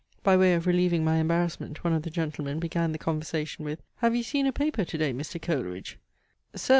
By 0.23 0.35
way 0.35 0.55
of 0.55 0.65
relieving 0.65 1.03
my 1.05 1.17
embarrassment 1.17 1.83
one 1.83 1.93
of 1.93 2.01
the 2.01 2.09
gentlemen 2.09 2.57
began 2.59 2.91
the 2.91 2.97
conversation, 2.97 3.63
with 3.63 3.83
"Have 3.97 4.15
you 4.15 4.23
seen 4.23 4.47
a 4.47 4.51
paper 4.51 4.83
to 4.83 4.97
day, 4.97 5.13
Mr. 5.13 5.39
Coleridge?" 5.39 5.99
"Sir!" 6.55 6.69